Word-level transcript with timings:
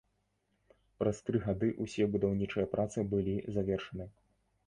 Праз 1.01 1.17
тры 1.27 1.41
гады 1.43 1.67
ўсе 1.85 2.07
будаўнічыя 2.15 2.65
працы 2.73 2.99
былі 3.13 3.35
завершаны. 3.59 4.05